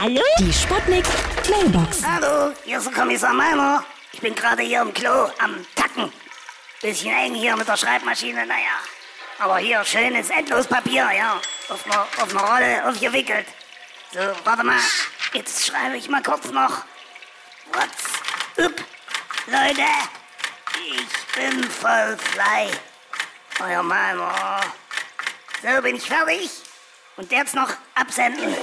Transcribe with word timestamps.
Hallo? 0.00 0.22
Die 0.38 0.50
Sputnik 0.50 1.04
Mailbox. 1.50 2.02
Hallo, 2.02 2.54
hier 2.64 2.78
ist 2.78 2.86
der 2.86 2.94
Kommissar 2.94 3.34
Meiner. 3.34 3.84
Ich 4.12 4.20
bin 4.20 4.34
gerade 4.34 4.62
hier 4.62 4.80
im 4.80 4.94
Klo 4.94 5.30
am 5.38 5.66
Tacken. 5.74 6.10
Bisschen 6.80 7.14
eng 7.14 7.34
hier 7.34 7.54
mit 7.54 7.68
der 7.68 7.76
Schreibmaschine, 7.76 8.46
naja. 8.46 8.80
Aber 9.40 9.58
hier 9.58 9.84
schönes 9.84 10.30
Endlospapier, 10.30 11.06
ja. 11.14 11.38
Auf 11.68 11.84
einer, 11.84 12.06
auf 12.16 12.30
einer 12.30 12.40
Rolle 12.40 12.88
aufgewickelt. 12.88 13.46
So, 14.10 14.20
warte 14.42 14.64
mal. 14.64 14.80
Jetzt 15.34 15.66
schreibe 15.66 15.98
ich 15.98 16.08
mal 16.08 16.22
kurz 16.22 16.46
noch. 16.46 16.78
What's 17.70 18.64
up, 18.64 18.82
Leute? 19.48 19.82
Ich 20.96 21.34
bin 21.36 21.62
voll 21.70 22.16
frei. 22.32 22.70
Euer 23.62 23.82
Meiner. 23.82 24.62
So, 25.62 25.82
bin 25.82 25.96
ich 25.96 26.08
fertig. 26.08 26.50
Und 27.18 27.30
jetzt 27.30 27.54
noch 27.54 27.68
absenden. 27.94 28.56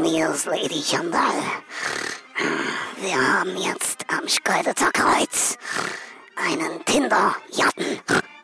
Hier 0.03 0.29
ist 0.29 0.45
Lady 0.45 0.83
Chandal. 0.83 1.33
Wir 2.97 3.15
haben 3.15 3.57
jetzt 3.57 4.05
am 4.07 4.27
Schkeuditzer 4.27 4.91
Kreuz 4.91 5.57
einen 6.35 6.83
Tinder-Jatten 6.85 7.99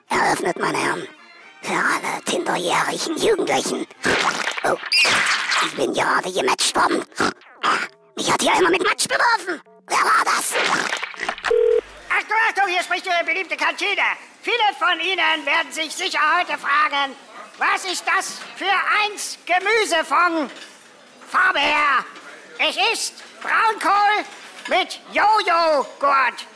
eröffnet, 0.10 0.58
meine 0.60 0.78
Herren. 0.78 1.08
Für 1.62 1.74
alle 1.74 2.24
Tinderjährigen 2.26 3.18
Jugendlichen. 3.18 3.86
Oh, 4.64 4.78
ich 5.66 5.76
bin 5.76 5.94
gerade 5.94 6.32
gematcht 6.32 6.76
worden. 6.76 7.04
Mich 8.16 8.32
hat 8.32 8.42
hier 8.42 8.54
einer 8.54 8.70
mit 8.70 8.84
Matsch 8.84 9.08
beworfen. 9.08 9.62
Wer 9.88 9.98
war 9.98 10.26
das? 10.26 10.54
Spricht 12.90 13.06
Ihre 13.06 13.24
beliebte 13.24 13.56
Kantine. 13.56 14.02
Viele 14.42 14.58
von 14.80 15.00
Ihnen 15.00 15.46
werden 15.46 15.72
sich 15.72 15.94
sicher 15.94 16.18
heute 16.40 16.58
fragen, 16.58 17.14
was 17.60 17.86
ist 17.86 18.04
das 18.08 18.40
für 18.56 18.66
eins 19.06 19.38
Gemüsefond? 19.46 20.50
Farbe 21.30 21.60
her. 21.60 22.04
Es 22.58 22.76
ist 22.92 23.14
Braunkohl 23.44 24.26
mit 24.70 25.00
Jojo-Gurt 25.14 26.48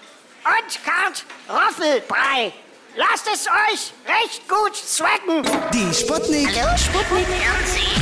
und 0.43 0.79
Kartoffelbrei. 0.83 2.51
Lasst 2.95 3.27
es 3.31 3.45
euch 3.45 3.93
recht 4.07 4.49
gut 4.49 4.75
schmecken. 4.75 5.43
Die 5.71 5.93
Sputnik. 5.93 6.49
Sputnik 6.79 7.27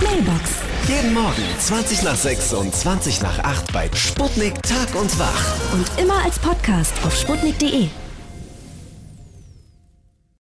Mailbox. 0.02 0.52
Jeden 0.88 1.14
Morgen 1.14 1.60
20 1.60 2.04
nach 2.04 2.16
6 2.16 2.54
und 2.54 2.74
20 2.74 3.22
nach 3.24 3.40
8 3.40 3.74
bei 3.74 3.90
Sputnik 3.94 4.54
Tag 4.64 4.96
und 4.96 5.20
Wach. 5.20 5.74
Und 5.74 5.86
immer 6.00 6.24
als 6.24 6.40
Podcast 6.40 6.94
auf 7.04 7.14
sputnik.de. 7.14 7.90